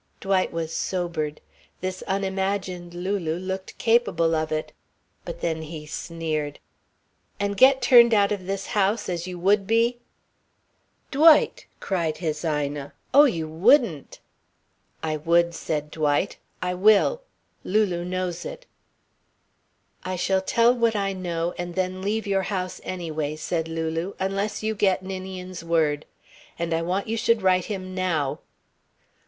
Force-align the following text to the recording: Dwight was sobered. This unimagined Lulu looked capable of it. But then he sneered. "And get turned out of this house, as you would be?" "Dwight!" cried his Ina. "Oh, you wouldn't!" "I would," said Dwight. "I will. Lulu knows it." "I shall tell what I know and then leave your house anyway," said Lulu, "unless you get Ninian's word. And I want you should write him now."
Dwight 0.19 0.51
was 0.51 0.73
sobered. 0.73 1.41
This 1.79 2.01
unimagined 2.07 2.95
Lulu 2.95 3.35
looked 3.37 3.77
capable 3.77 4.33
of 4.33 4.51
it. 4.51 4.71
But 5.25 5.41
then 5.41 5.61
he 5.61 5.85
sneered. 5.85 6.57
"And 7.39 7.55
get 7.55 7.83
turned 7.83 8.11
out 8.11 8.31
of 8.31 8.47
this 8.47 8.65
house, 8.73 9.07
as 9.09 9.27
you 9.27 9.37
would 9.37 9.67
be?" 9.67 9.99
"Dwight!" 11.11 11.67
cried 11.79 12.17
his 12.17 12.43
Ina. 12.43 12.95
"Oh, 13.13 13.25
you 13.25 13.47
wouldn't!" 13.47 14.21
"I 15.03 15.17
would," 15.17 15.53
said 15.53 15.91
Dwight. 15.91 16.39
"I 16.63 16.73
will. 16.73 17.21
Lulu 17.63 18.03
knows 18.03 18.43
it." 18.43 18.65
"I 20.03 20.15
shall 20.15 20.41
tell 20.41 20.73
what 20.73 20.95
I 20.95 21.13
know 21.13 21.53
and 21.59 21.75
then 21.75 22.01
leave 22.01 22.25
your 22.25 22.41
house 22.49 22.81
anyway," 22.83 23.35
said 23.35 23.67
Lulu, 23.67 24.15
"unless 24.19 24.63
you 24.63 24.73
get 24.73 25.03
Ninian's 25.03 25.63
word. 25.63 26.07
And 26.57 26.73
I 26.73 26.81
want 26.81 27.07
you 27.07 27.17
should 27.17 27.43
write 27.43 27.65
him 27.65 27.93
now." 27.93 28.39